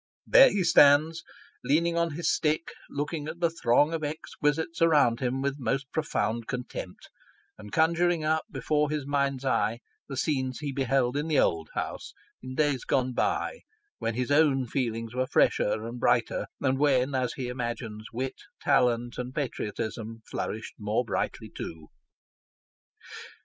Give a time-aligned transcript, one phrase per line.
[0.25, 1.23] There he stands,
[1.63, 6.47] leaning on his stick; looking at the throng of Exquisites around him with most profound
[6.47, 7.11] contempt;
[7.59, 12.15] and conjuring up, before his mind's eye, the scenes he beheld in the old House,
[12.41, 13.59] in days gone by,
[13.99, 19.19] when his own feelings were fresher and brighter, and when, as he imagines, wit, talent,
[19.19, 21.89] and patriotism flourished more brightly too.